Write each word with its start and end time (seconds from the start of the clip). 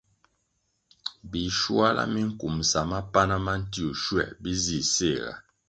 Bischuala 1.29 2.03
minkumsa 2.13 2.79
pana 3.13 3.35
ma 3.45 3.53
ntiwuh 3.61 3.95
schuer 4.01 4.29
bi 4.41 4.51
zih 4.63 4.85
séhga. 4.93 5.33